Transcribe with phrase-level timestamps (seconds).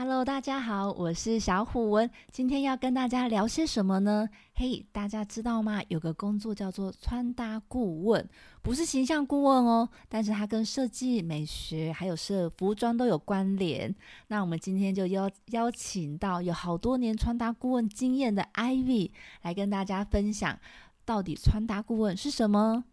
[0.00, 2.08] Hello，大家好，我是小虎文。
[2.30, 4.28] 今天要跟大家聊些什么呢？
[4.54, 5.82] 嘿，大家知道吗？
[5.88, 8.24] 有个工作叫做穿搭顾问，
[8.62, 13.92] 不是形象顾问哦，但是它跟设计、美学还有设服装都有关联。
[14.28, 19.10] 那我们今天就邀邀请到有好多年穿搭顾问经验的 Ivy
[19.42, 20.60] 来跟大家分享，
[21.04, 22.84] 到底穿搭顾问是什么。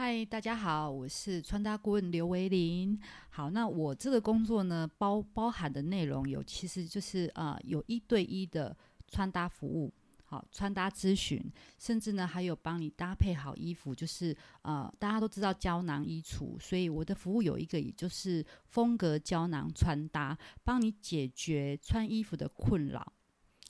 [0.00, 2.96] 嗨，大家好，我是穿搭顾问刘维林。
[3.30, 8.76] 好，那我这个工作呢，包包含的内容有，其实就是呃，有一对一的
[9.08, 11.44] 穿搭服务，好，穿搭咨询，
[11.80, 23.12] 甚至呢还有帮你搭配好衣服，就是呃，大家都知道胶囊衣橱，所以我的服务有一个，也就是风格胶囊穿搭，帮你解决穿衣服的困扰。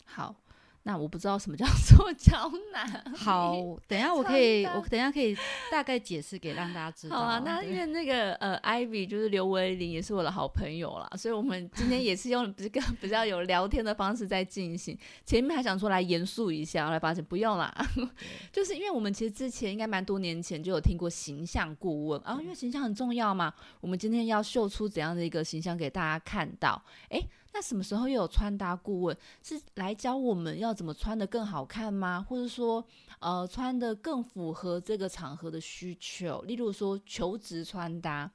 [0.04, 0.36] 好。
[0.88, 3.14] 那我不知道什么叫 做胶囊。
[3.14, 3.54] 好，
[3.86, 5.36] 等下我可以，我等下可以
[5.70, 7.16] 大概解释给让大家知道。
[7.18, 14.98] 好啊，那因为那个呃，Ivy 就是刘维林也是我的好朋友啦，所以我们今天也是用 比较比较有聊天的方式在进行。
[15.26, 17.70] 前面还想说来严肃一下，后来发现不用啦，
[18.50, 23.52] 就是因为我们其实之前应该蛮多年前就有听过形象顾问啊，因为形象很重要嘛。
[23.82, 26.82] 我们今天要秀出怎样的一个形象给大家看到？
[27.10, 27.20] 哎。
[27.58, 32.24] 那什么时候又有穿搭顾问是来教我们要怎么穿的更好看吗？
[32.28, 32.86] 或者说，
[33.18, 36.40] 呃，穿的更符合这个场合的需求？
[36.42, 38.30] 例如说求职穿搭，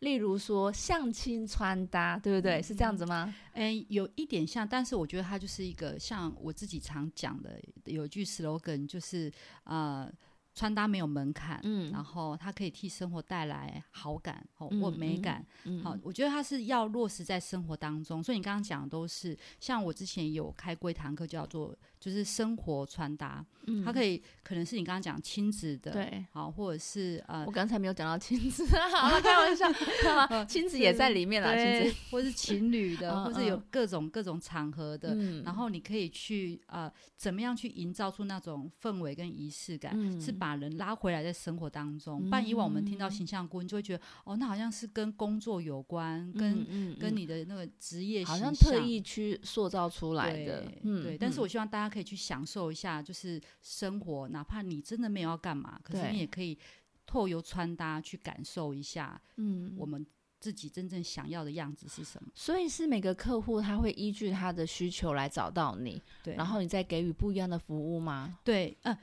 [0.00, 2.60] 例如说相亲穿搭，对不对？
[2.60, 3.32] 是这样子吗？
[3.52, 10.12] 哎，有一点像，但是我觉得它就是一个像我自己常讲的，有一句 slogan 就是呃。
[10.54, 15.44] 穿搭没有门槛，嗯，然后它可以替生活带来好感或美感，
[15.82, 18.22] 好，我觉得它是要落实在生活当中。
[18.22, 21.76] 所以你刚刚讲的都是，像我之前有开过一堂课，叫做。
[22.00, 28.62] 就是生活穿搭，嗯，它可以可能是你刚刚讲亲子的，对，好，或者是呃，我刚才没有讲到亲子，
[28.94, 42.22] 好，开玩笑，亲子也在里面了，亲子，或是情侣的， 或是有各种各种场合的，然后你可以去呃，怎么样去营造出那种氛围跟仪式感，是把人拉回来在生活当中。
[42.28, 51.16] 不然以往我们听到形象顾问就会觉得，哦，那好像是跟工作有关，跟跟你的那个职业好像特意去塑造出来的，嗯，对。
[51.16, 51.94] 但是我希望大家。
[51.94, 56.58] 可以去享受一下，就是生活，哪怕你真的没有要干嘛，可是你也可以
[57.06, 60.04] 透由穿搭去感受一下，嗯，我们
[60.40, 62.28] 自己真正想要的样子是什么。
[62.34, 68.40] 所以是每个客户他会依据他的需求来找到你，对，然后你再给予不一样的服务吗？
[68.42, 68.98] 对，呃，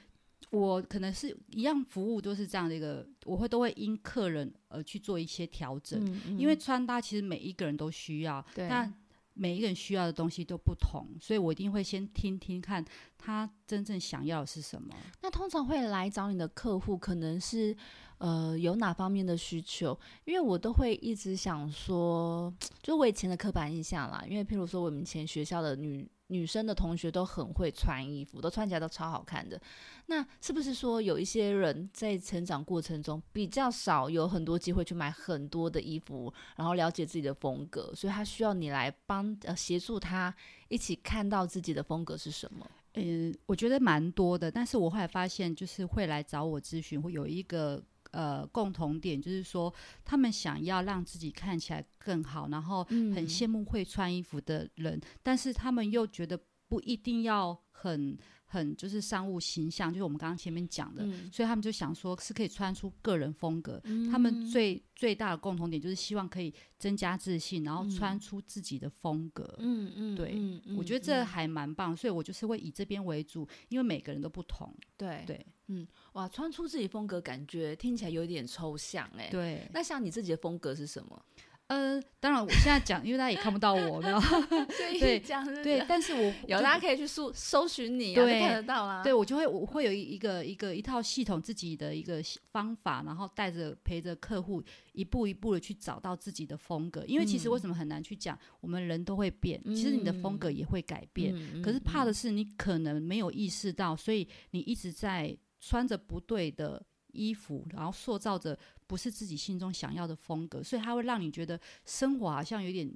[0.49, 6.03] 我可能是一样服务都是这样的一个，我会都会因客人而去做一些调整，
[6.37, 8.93] 因为穿搭其实每一个人都需要，但。
[9.33, 12.83] 每一个人需要的东西都不同，所以我一定会先听听看
[13.17, 14.93] 他真正想要的是什么。
[15.21, 17.75] 那通常会来找你的客户，可能是
[18.17, 19.97] 呃有哪方面的需求？
[20.25, 22.53] 因为我都会一直想说，
[22.83, 24.21] 就我以前的刻板印象啦。
[24.29, 26.05] 因为譬如说，我们以前学校的女。
[26.31, 29.61] 女生的同学都很会穿衣服，都穿起来都超好看的。
[30.05, 40.33] 那是不是说有一些人在成长过程中比较少有很多机会去买很多的衣服，然后了解自己的风格，所以他需要你来帮呃协助他
[40.69, 42.65] 一起看到自己的风格是什么？
[42.93, 47.83] 嗯，我觉得蛮多的，但是我后来发现就是会来找我咨询，会有一个。
[48.11, 49.73] 呃，共同点就是说，
[50.05, 58.17] 他们想要让自己看起来更好，然后很羡慕会穿衣服的人，但是他们又觉得不一定要很。
[58.51, 63.81] 很就是商务形象，就是我们刚刚前面讲的，所以他们就想说是可以穿出个人风格。
[64.11, 69.55] 他们最最大的共同点就是希望可以增加自信，然后穿出自己的风格。
[69.59, 70.37] 嗯嗯，对，
[70.77, 74.75] 我觉得这还蛮棒，所以我就是会以这边为主，因为每个人都不同。
[74.97, 79.29] 对对，嗯，哇，穿出自己风格，感觉听起来有点抽象哎。
[79.29, 81.25] 对，那像你自己的风格是什么？
[81.71, 84.19] 呃，当然，我现在讲，因为大家也看不到我，没有
[84.99, 85.17] 对，
[85.63, 89.01] 对，但是我 有大家可以去搜搜寻你，对，看得到啊。
[89.01, 92.21] 对我就会，我会有一个一个一套系统，自己的一个
[92.51, 94.61] 方法，然后带着陪着客户
[94.91, 97.05] 一步一步的去找到自己的风格。
[97.07, 101.33] 因为其实为什么很难去讲，我们人都会变，其实你的风格也会改变。
[101.61, 106.83] 可是怕的是你可能没有意识到，所以你一直在穿着不对的。
[107.13, 108.57] 衣服，然后塑造着
[108.91, 112.93] 不是自己心中想要的风格，所以它会让你觉得生活好像有点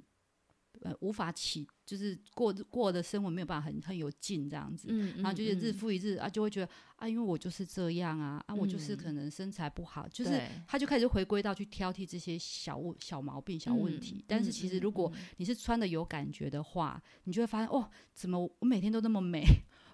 [0.82, 10.38] 呃无法起，就是过过的生活没有办法很很有劲这样子，然后就是日复一日啊，就会觉得啊，因为我就是这样啊，啊，我就是可能身材不好，就是
[10.68, 14.22] 他就开始回归到去挑剔这些小物小毛病小问题。
[14.26, 19.42] 但是其实如果你是穿的有感觉的话，你就会发现哦，怎么我每天都那么美。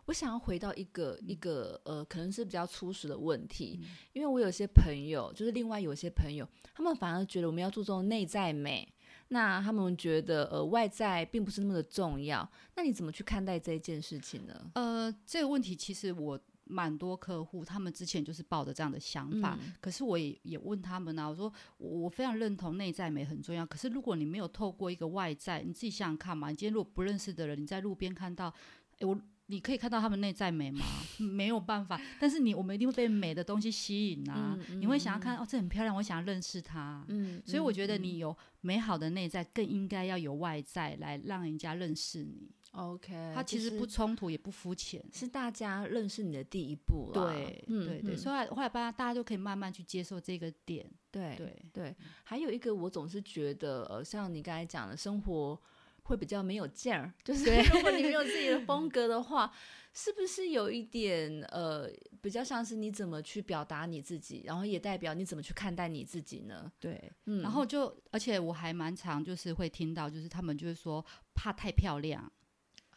[0.06, 3.80] 我想要回到一个一个呃，可能是比较初始的问题，
[4.12, 8.86] 因为我有些朋友，就是另外有些朋友，他们反而觉得我们要注重内在美。
[9.28, 14.70] 那他们觉得呃外在并不是那么的重要，那你怎么去看待这一件事情呢？
[14.74, 28.52] 呃，这个问题其实我蛮多客户，他们之前就是抱着这样的想法，嗯可是我也也问他们啊，我说我我非常认同内在美很重要，可是如果你没有透过一个外在，你自己想想看嘛，你今天如果不认识的人，你在路边看到，
[28.98, 29.18] 诶，我。
[29.46, 30.84] 你可以看到他们内在美吗？
[31.18, 34.56] 没有办法，但是你我们一定会被美的东西吸引啊！
[34.70, 37.04] 嗯你会想要看哦，这很漂亮，我想要认识他。
[37.08, 42.50] 嗯，所以我觉得嗯你有美好的内在，更应该要有外在来让人家认识你。
[42.72, 45.04] OK，它其实不冲突，也不肤浅。
[45.12, 47.30] 是大家认识你的第一步了。
[47.30, 50.90] 对，嗯对对，嗯所以后来后来大家大家就可以慢慢去接受这个点。
[51.10, 55.60] 对对，对，还有一个我总是觉得，呃，像你刚才讲的，生活
[56.02, 59.52] 会比较没有劲儿， 就是如果你没有自己的风格的话，
[59.94, 61.88] 是不是有一点呃，
[62.20, 66.70] 比较像是你怎么去表达你自己，然后也代表你怎么去看待你自己呢？
[66.80, 71.04] 对，嗯，然后就而且我还蛮常就是会听到，就是他们就是说
[71.34, 72.30] 怕太漂亮，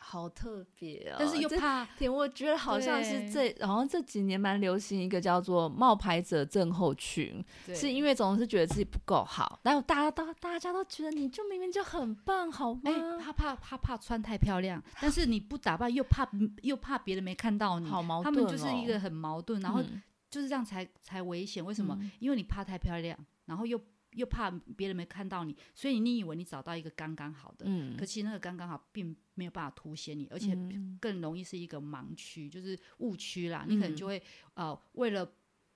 [0.07, 7.43] 好特别哦，但是又怕点我觉得好像是这，好像这几年蛮流行一个叫做冒牌者症候群，
[7.73, 12.81] 是因为为总是觉得自己不够好，然后大家都大家都觉得你就明明就很棒，好吗？
[12.85, 16.29] 哎，他怕他怕穿太漂亮，但是你不打扮又怕
[16.61, 21.65] 又怕别人没看到你，好矛盾、哦，们就是一个很矛盾，然后嗯就是这样才才危险。
[21.65, 21.97] 为什么？
[21.99, 23.81] 嗯因为你怕太漂亮，然后又
[24.15, 33.65] 又怕别人没看到你，所以你以为你找到一个刚刚好的，嗯可其实那个刚刚好并没有办法凸显你，而且嗯更容易是一个盲区，就是误区啦。
[33.67, 34.21] 你可能嗯就会
[34.55, 35.29] 呃为了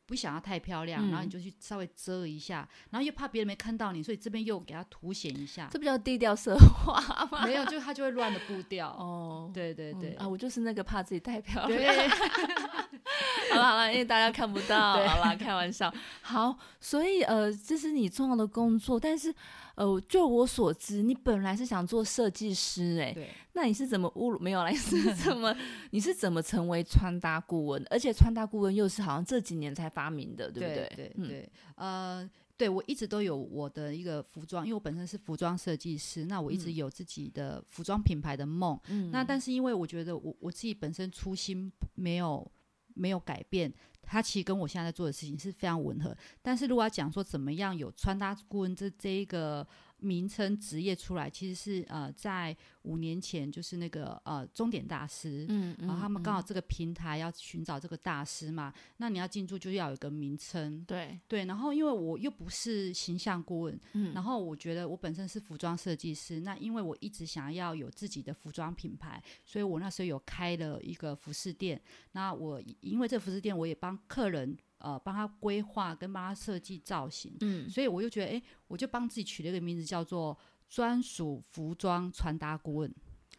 [0.10, 5.78] 不想要太漂亮，然后你嗯就去稍微遮一下，然后又怕别人没看到你，所以这边又给它凸显一下这。
[5.78, 7.00] 不叫低调奢华
[7.32, 7.46] 吗？
[7.46, 8.90] 没有，就它就会乱的步调。
[8.90, 11.94] 哦，对对对，嗯啊，我就是那个怕自己太漂亮。
[13.52, 15.94] 好了好了，因为大家看不到， 好了，开玩笑。
[16.22, 19.34] 好，所以呃，这是你重要的工作，但是
[19.80, 23.30] 呃，就我所知，你本来是想做设计师、哎，对。
[23.54, 24.68] 那你是怎么侮辱没有啦？
[24.70, 25.56] 你是 怎么
[25.92, 27.82] 你是怎么成为穿搭顾问？
[27.90, 31.14] 而且穿搭顾问又是好像这几年才发明的，对不对对？
[31.16, 38.78] 对对，呃，对我一直都有我的一个服装，因为我本身是服装设计师，那我一直嗯有自己的服装品牌的梦。
[38.90, 42.46] 嗯那但是因为我觉得我我自己本身初心没有
[43.00, 46.16] 没有改变，它其实跟我现在在做的事情是非常吻合。
[46.42, 49.66] 但是如果要讲说怎么样有穿搭顾问这这一个
[50.00, 60.84] 名称职业出来，其实是呃在五年前就是那个呃终点大师，嗯然后他们刚好嗯这个平台要寻找这个大师嘛，那你要进驻就要有一个名称。
[60.86, 71.80] 对，对，然后因为我又不是形象顾问，嗯然后我觉得我本身是服装设计师，那因为我一直想要有自己的服装品牌，所以我那时候有开了一个服饰店。
[72.14, 80.38] 那我因为这服饰店，我也帮客人呃帮他规划跟帮他设计造型，嗯所以我就觉得，哎，我就帮自己取了一个名字叫做
[80.68, 82.94] 专属服装传达顾问。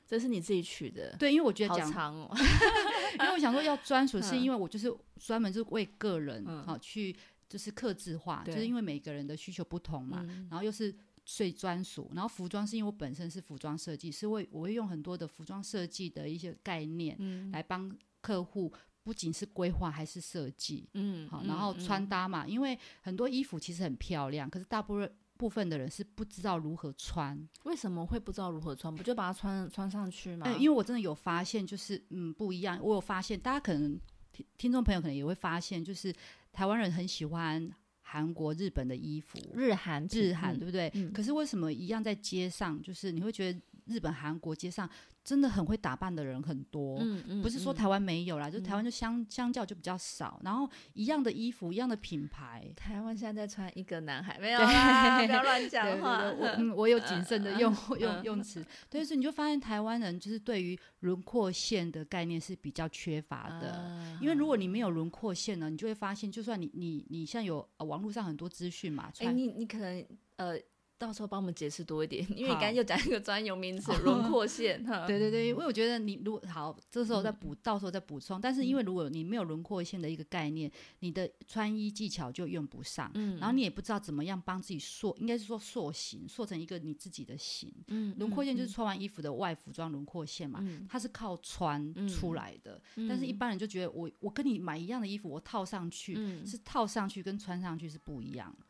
[0.07, 2.29] 这是你自己取的，对，因为我觉得好讲长哦。
[3.21, 7.15] 因为我想说要专属，是嗯因为我就是专门是为个人嗯好、去
[7.49, 10.93] 就是克制化，就是因为每个人的需求不同嘛，嗯然后又是
[11.25, 18.73] 最专属，然后服装是因为我本身是服装设计，是会我会用很多的服装设计的一些概念嗯来帮客户。
[19.03, 28.95] 不仅是规划，还是设计，嗯好，然后穿搭嘛，因为很多衣服其实很漂亮，可是大部分部分的人是不知道如何穿，为什么会不知道如何穿？
[28.95, 30.47] 不就把它穿穿上去吗？
[30.47, 32.79] 哎、因为我真的有发现，就是嗯不一样。
[32.83, 33.99] 我有发现，大家可能
[34.33, 36.15] 听听众朋友可能也会发现，就是
[36.53, 37.71] 台湾人很喜欢
[38.03, 40.91] 韩国、日本的衣服，日韩日韩、嗯对不对？
[40.95, 44.87] 嗯可是为什么一样在街上，就是你会觉得日本、韩国街上
[45.31, 46.99] 真的很会打扮的人很多？
[46.99, 50.41] 嗯嗯嗯不是说台湾没有啦，就台湾就相相较就比较少。
[50.43, 56.23] 然后一样的衣服，一样的品牌，台湾现在在穿一个男孩，没有啦， 不要乱讲话。
[56.23, 63.75] 对，我嗯， 我有谨慎的用嗯用用词，对，所以你就发现台湾人就是对于轮廓线的概念是比较缺乏的。
[63.75, 70.05] 啊因为如果你没有轮廓线呢，你就会发现，就算你你你现在有、呃、网络上很多资讯嘛，哎、穿、你你可能
[70.37, 70.59] 呃，
[71.01, 78.39] 到时候帮我们解释多一点， 因为刚才又讲一个专有名词 轮廓线， 哈，对对对，因为我觉得你如果好，这时候再嗯补，到时候再补充。
[78.39, 83.39] 但是因为如果你没有轮廓线的一个概念，你的穿衣技巧就用不上，嗯。
[83.39, 87.73] 然后你也不知道怎么样帮自己塑，应该是说塑形，塑成一个你自己的形。
[87.89, 90.87] 嗯轮廓线就是穿完衣服的外服装轮廓线嘛，嗯。
[90.87, 92.79] 它是靠穿出来的。
[93.09, 98.67] 但是，一般人就觉得我我跟你买一样的衣服，我套上去、嗯，是套上去跟穿上去是不一样的。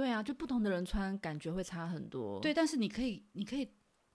[0.00, 2.40] 对啊，就不同的人穿感觉会差很多。
[2.40, 3.68] 对，但是你可以，你可以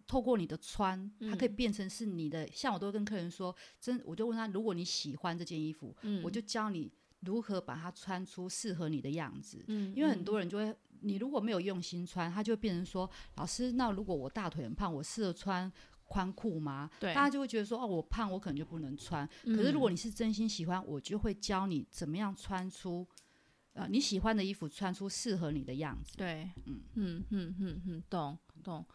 [0.07, 2.47] 透过你的穿，它可以嗯变成是你的。
[2.51, 9.63] 像我都会跟客人说，真，我就问他，如果你喜欢这件衣服，嗯，我就教你如何把它穿出适合你的样子。
[9.67, 15.71] 嗯，因为很多人就会，你如果没有用心穿，他就会变成说，老师，那如果我大腿很胖，我适合穿
[16.03, 16.89] 宽裤吗？
[16.99, 19.27] 对大家就会觉得说，哦，我胖，我可能就不能穿。
[19.43, 23.07] 可是如果你是真心喜欢，我就会教你怎么样穿出。
[23.75, 28.85] 呃，你喜欢的衣服穿出适合你的样子，对，嗯嗯嗯嗯嗯，懂懂。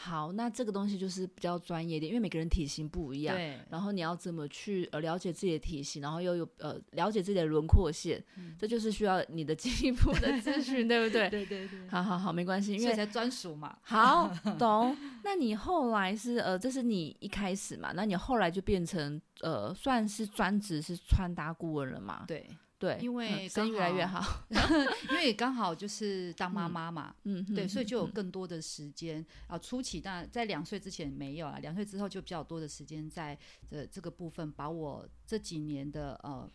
[0.00, 8.22] 好，那这个东西就是比较专业的，因为每个人体型不一样，对，然后你要怎么去呃了解自己的体型，然后又有呃了解自己的轮廓线，
[8.56, 11.28] 这就是需要你的进一步的咨询， 对不对？
[11.28, 13.76] 对对对，好好好，没关系，因为才专属嘛。
[13.82, 14.96] 好， 懂。
[15.24, 17.90] 那你后来是呃，这是你一开始嘛？
[17.96, 22.24] 那你后来就变成呃，算是专职是穿搭顾问了嘛？
[22.28, 22.46] 对
[22.78, 24.46] 对，因为嗯生意越来越好，
[25.10, 29.58] 因为刚好就是当妈妈嘛，嗯，对，所以就有嗯更多的时间啊。
[29.58, 33.36] 初期当然在两岁之前没有啊，两岁之后就比较多的时间在
[33.68, 36.48] 这这个部分，把我这几年的呃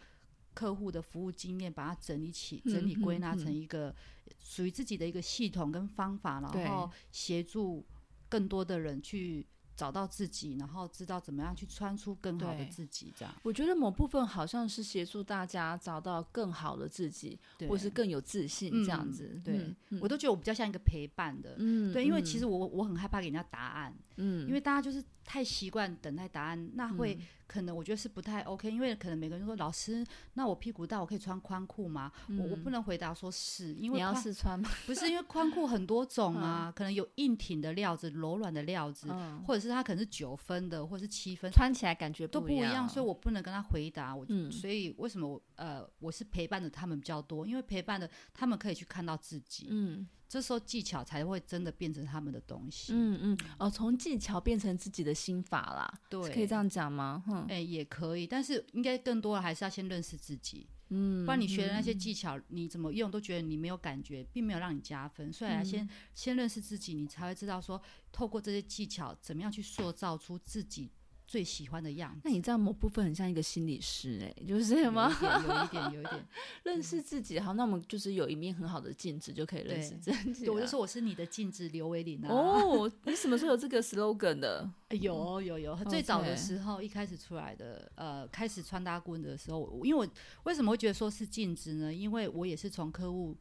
[0.54, 3.94] 客户的服务经验，把它整理起、整理嗯归纳嗯成一个
[4.40, 7.86] 属于自己的一个系统跟方法，然后协助
[8.30, 19.42] 更多的人去找到自己，然后知道怎么样去穿出更好的自己，这样我觉得某部分好像是协助大家找到更好的自己，或是更有自信这样嗯子。
[19.44, 21.56] 对我都觉得我比较像一个陪伴的。
[21.58, 30.04] 嗯，对，因为其嗯实我我很害怕给人家答案，嗯，因为大家就是太习惯等待答案，那会嗯可能我觉得是不太 OK，因为可能每个人说老师，
[30.34, 32.12] 那我屁股大，我可以穿宽裤吗？
[32.40, 34.68] 我我不能回答说是，因为你要试穿吗？
[34.88, 41.52] 不是因为宽裤很多种啊， 可能有硬挺的料子、柔软的料子，嗯，或者是它可能是九分的，或者是七分。
[41.52, 44.16] 穿起来感觉都不一一样，所以我不能跟他回答。
[44.16, 47.46] 我、嗯所以为什么我呃我是陪伴着他们比较多？
[47.46, 52.92] 因为陪伴的他们可以去看到自己，嗯这时候技巧才会真的变成他们的东西。
[52.92, 57.24] 嗯嗯，哦，从技巧变成自己的心法啦，对，可以这样讲吗？
[57.28, 65.32] 哼，哎、也可以，但是应该更多的还是要先认识自己，嗯，不然你学的那些技巧，你怎么用都觉得你没有感觉，并没有让你加分。
[65.32, 67.80] 所以先、先认识自己，你才会知道说，
[68.12, 70.90] 透过这些技巧，怎么样去塑造出自己
[71.34, 72.22] 最喜欢的样子。
[72.24, 75.12] 那你这样某部分很像一个心理师哎、 就是有吗？
[75.12, 76.28] 一点，有一点，有一点。
[76.62, 82.30] 认识自己，好，那我们就是有一面很好的镜子，就可以认识自己对，我就说我是你的镜子，刘伟林啊。
[82.30, 84.70] 哦，你什么时候有这个 slogan 的？
[84.90, 90.14] 哎有有有，最早的时候一开始出来的，呃，开始穿搭顾问的时候，因为我
[90.44, 91.92] 为什么会觉得说是镜子呢？
[91.92, 93.36] 因为我也是从客户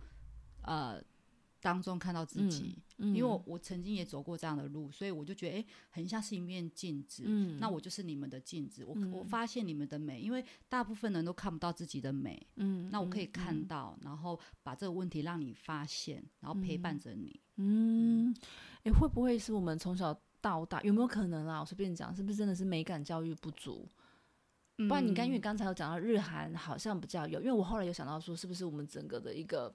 [0.62, 0.99] 呃
[1.62, 7.23] 当中看到自己，嗯因为我我曾经也走过这样的路，所以我就觉得哎、诶很像是一面镜子。
[7.25, 17.40] 嗯那我就是你们的镜子，我、嗯我发现你们的美，因为大部分人都看不到自己的美，嗯那我可以看到，然后把这个问题让你发现，然后陪伴着你。
[17.57, 18.35] 嗯，
[18.83, 21.61] 哎、会不会是我们从小到大有没有可能啦？
[21.61, 23.88] 我随便讲，是不是真的是美感教育不足？
[24.88, 29.73] 不然你刚因为刚才有讲到日韩好像比较有，因为我后来有想到说，是不是我们整个的一个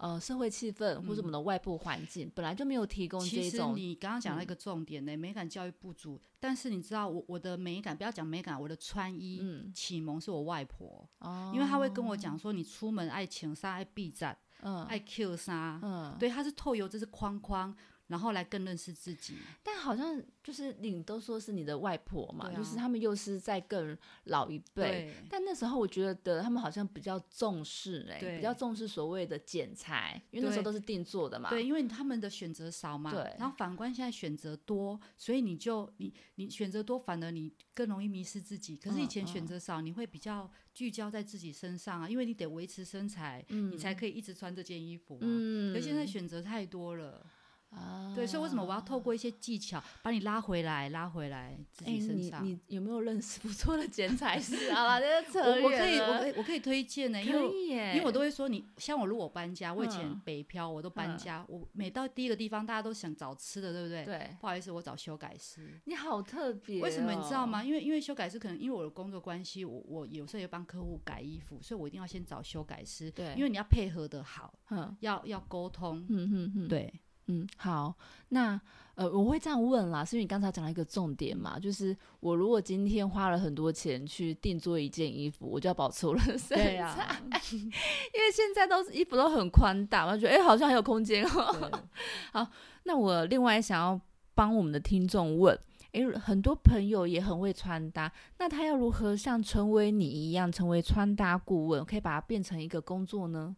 [0.00, 6.20] 呃社会气氛或者我们的外部环境本来就没有提供这其实种你刚刚讲到一个重点呢、美感教育不足。
[6.42, 9.70] 但是你知道我我的美感，不要讲美感，我的穿衣嗯。
[9.74, 14.84] 启蒙是我外婆，哦，因为她会跟我讲说，你出门爱情衫、爱 B 展、嗯。
[14.86, 17.76] 爱 Q 衫，嗯，对，她是透由这是框框，
[18.10, 19.36] 然后来更认识自己。
[19.62, 25.14] 但好像就是你都说是你的外婆嘛，啊就是他们又是在更老一辈。
[25.30, 31.48] 但那时候我觉得他们好像比较重视哎、对比较重视所谓的剪裁，因为那时候都是定做的嘛。
[31.48, 38.76] 对，因为他们的选择少嘛，对然后反观现在选择多，所以你就你你选择多，反而你更容易迷失自己。
[38.76, 45.20] 可是以前嗯选择少，你会比较聚焦在自己身上啊，因为你得维持身材，你才可以一直穿这件衣服嘛。
[45.22, 47.24] 嗯，可是现在选择太多了，
[47.70, 52.44] 啊，对，所以为什么我要透过一些技巧把你拉回来，拉回来自哎、己身上？
[52.44, 54.70] 你你有没有认识不错的剪裁师？
[54.74, 64.04] 好了，这扯我我可以，我可以，我可以推荐呢、因可为因为我都会说你，像我如果搬家，我以前嗯北漂，我都搬嗯家，我每到第一个地方，大家都想找吃的，对不对？
[64.04, 65.80] 对不好意思，我找修改师。
[65.84, 67.46] 你好特别、哦为什么你知道？
[67.46, 67.62] 吗？
[67.62, 76.92] 因为因为修改师可能因为我的工作关系，我我有时候也帮客户改衣服，所以我一定要先找修改师，对，因为你要配合的好，嗯要要沟通，嗯嗯嗯，对，
[77.30, 77.94] 嗯，好，
[78.30, 78.60] 那
[78.96, 87.22] 呃，我会这样问啦，是因为你刚才讲了一个重点嘛，就是我如果今天花了很多钱去定做一件衣服，我就要保持我的身材，对呀、
[87.52, 91.80] 因为现在都是衣服都很宽大，我觉得哎、好像很有空间哦。
[92.32, 92.46] 好
[92.82, 93.98] 那我另外想要
[94.34, 95.58] 帮我们的听众问，
[95.92, 103.56] 诶，很多朋友也很会穿搭，那他要如何像成为你一样成为穿搭顾问，可以把它变成一个工作呢？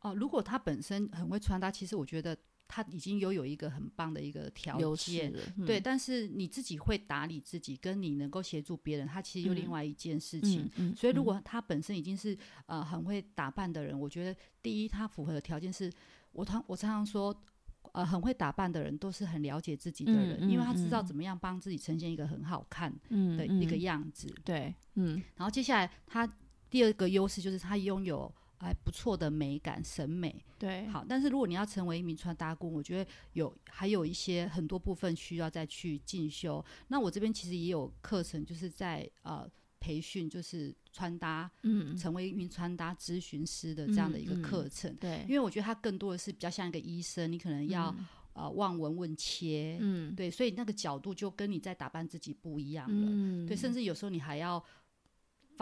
[0.00, 2.36] 哦，如果他本身很会穿搭，其实我觉得
[2.74, 5.30] 他已经拥有一个很棒的一个条件。
[5.66, 10.70] 对，，但是你自己会打理自己，跟你能够协助别人，他其实又另嗯外一件事情。
[10.96, 15.92] 所以，如嗯果他本身已经是呃很会打扮的人，我觉得第一，他符合的条件是，
[16.32, 17.36] 我常我常常说，
[17.92, 24.34] 呃，很会打扮的人都是很了解自己的人，嗯因为他知道嗯怎么样帮自己呈现一个很好看嗯的一个嗯样子。
[24.42, 26.26] 对，嗯然后接下来他
[26.70, 30.34] 第二个优势就是他拥有哎不错的美感审美。
[30.58, 36.64] 对，好，但是如果你要成为一名穿搭工，我觉得有还有一些很多部分需要再去进修。
[36.88, 39.46] 那我这边其实也有课程，就是在呃
[39.80, 44.94] 培训，就是穿搭嗯成为一名穿搭咨询师的这样的一个嗯嗯课程。
[44.96, 53.06] 对，因为我觉得它更多的是比较像一个医生，你可能要、嗯呃望闻问切，嗯对，所以那个角度就跟你在打扮自己不一样了。
[53.10, 54.64] 嗯对，甚至有时候你还要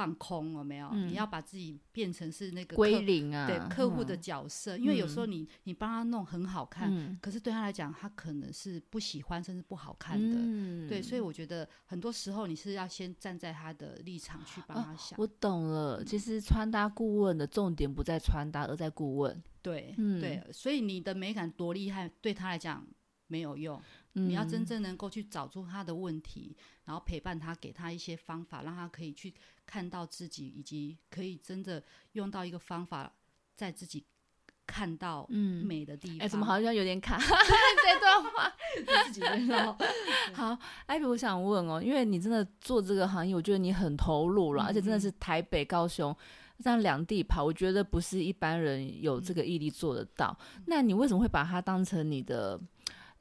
[0.01, 0.89] 放空，了没有？
[0.93, 10.37] 嗯你要把自己变成是那个归零啊，对客户的嗯角色，因为有时候你你帮他弄很好看，嗯可是对他来讲，他可能是不喜欢甚至不好看的。
[10.39, 15.19] 嗯对，所以我觉得很多时候你是要先站在他的立场去帮他想。
[15.19, 19.43] 我懂了，其实穿搭顾问的重点不在穿搭，而在顾问。
[19.61, 22.87] 对、嗯对，所以你的美感多厉害，对他来讲
[23.27, 23.79] 没有用。
[24.13, 29.33] 你要真嗯正能够去找出他的问题，然后陪伴他，给他一些方法，让他可以去
[29.67, 33.13] 看到自己，以及可以真的用到一个方法，
[33.55, 34.05] 在自己
[34.67, 36.19] 看到嗯美的地方。
[36.19, 38.53] 哎、怎么好像有点卡 这段话？
[39.05, 39.77] 自己知道？
[40.35, 46.17] 好，艾比，我想问哦，因为你真的做这个行业，我觉得你很投入了，而且真的嗯是台北、高雄
[46.63, 50.37] 这样两地跑，我觉得不是一般人有这个毅力做得到。
[50.57, 52.61] 嗯那你为什么会把它当成你的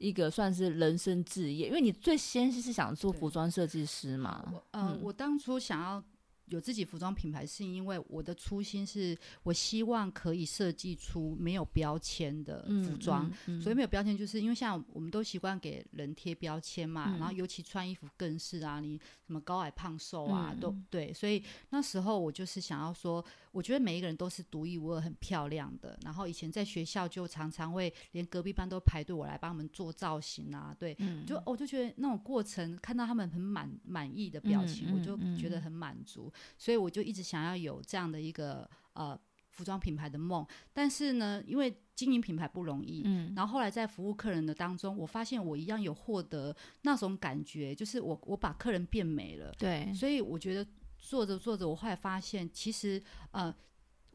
[0.00, 1.68] 一个算是人生置业？
[1.68, 4.42] 因为你最先是想做服装设计师嘛
[4.72, 6.02] 嗯我当初想要
[6.50, 21.12] 有自己服装品牌，是因为我的初心是我希望可以设计出没有标签的服装。，嗯所以没有标签，就是因为像我们都习惯给人贴标签嘛，嗯然后尤其穿衣服更是啊，你什么高矮胖瘦啊，嗯都对。
[21.12, 25.98] 所以那时候我就是想要说，我觉得每一个人都是独一无二、很漂亮的。
[26.02, 40.46] 然后以前在学校就常常会连隔壁班都排队我来帮他们做造型啊，对，嗯就我就觉得那种过程，看到他们很满满意的表情，嗯我就觉得很满足，所以我就一直想要有这样的一个呃服装品牌的梦。
[40.72, 50.66] 但是呢，因为经营品牌不容易，嗯然后后来在服务客人的当中，我发现我一样有获得那种感觉，就是我我把客人变美了，对，所以我觉得
[50.98, 53.54] 做着做着，我后来发现其实呃。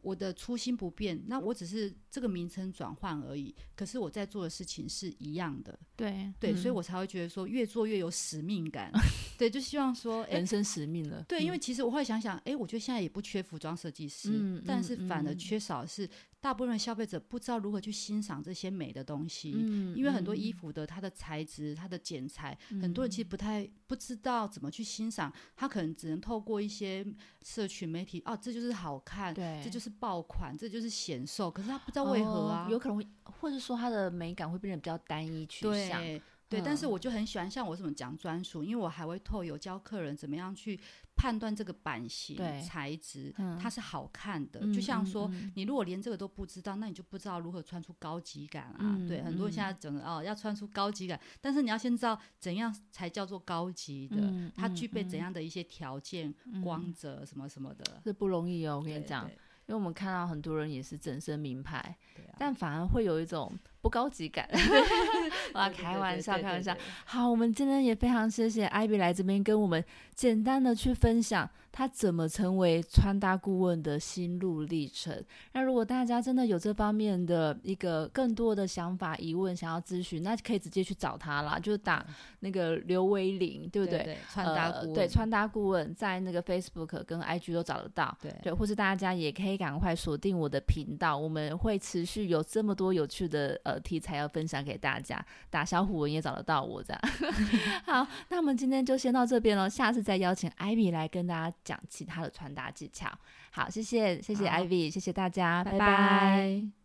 [0.06, 3.54] 我的初心不变，那我只是这个名称转换而已。
[3.76, 8.92] 可是我在做的事情是一样的，对对，所以嗯我才会觉得说越做越有使命感。
[9.38, 11.26] 对，就希望说，哎、人生使命了。
[11.28, 16.08] 对，因为嗯其实我会想想，哎、我觉得现在也不缺服装设计师，嗯但是反而缺少的是
[16.40, 19.54] 大部分的消费者不知道如何去欣赏这些美的东西。
[19.56, 27.06] 嗯因为很多嗯衣服的它的材质、它的剪裁，很多人其实不太不知道怎么去欣赏，他可能只能透过一些
[27.44, 36.02] 社群媒体，哦，这就是好看，对，这就是爆款，这就是显瘦，可是他不知道为何啊，哦有可能会，或者说它的美感会变得比较单一取向。
[36.02, 40.80] 对对，但是嗯我就很喜欢，像我怎么讲专属，因为我还会透有教客人怎么样去
[41.16, 44.60] 判断这个版型、材质，嗯它是好看的。
[44.62, 48.78] 嗯就像说，你如果连这个都不知道，那你就不知道如何穿出高级感啊。
[48.80, 56.32] 嗯对，很多人现在嗯讲的哦，要穿出高级感，但是你要先知道怎样才叫做高级的，它具备怎嗯样的一些条件、
[56.64, 58.00] 光泽什么什么的。
[58.06, 59.28] 这不容易哦，我我跟你讲，
[59.68, 64.50] 因为我们看到很多人也是整身名牌，啊，但反而会有一种不高级感。
[65.54, 69.84] 哇，开玩笑，开玩笑好，我们今天也非常谢谢艾比来这边跟我们
[70.16, 75.24] 简单的去分享他怎么成为穿搭顾问的心路历程。
[75.52, 82.04] 那如果大家真的有这方面的一个更多的想法、疑问想要咨询，那可以直接去找他啦，就是打
[82.40, 84.04] 那个刘威玲，对不对？
[84.04, 88.18] 对，穿搭顾问，呃对，穿搭顾问在那个 Facebook 跟 IG 都找得到。
[88.20, 95.24] 对对，或是大家也可以赶快锁定我的频道，我们会持续有这么多有趣的呃题材要分享给大家。
[95.50, 97.02] 打小虎文也找得到我这样。
[97.86, 103.10] 好，那我们今天就先到这边了，下次再邀请 Ivy 来跟大家讲其他的穿搭技巧。
[103.52, 106.85] 好，谢谢谢谢好 Ivy，谢谢大家，拜拜拜拜